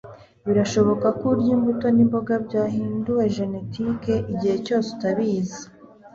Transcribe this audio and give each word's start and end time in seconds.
Birashoboka 0.45 1.07
ko 1.19 1.25
urya 1.33 1.49
imbuto 1.55 1.85
nimboga 1.95 2.33
byahinduwe 2.45 3.23
genetique 3.35 4.13
igihe 4.33 4.55
cyose 4.65 4.87
utabizi 4.95 5.61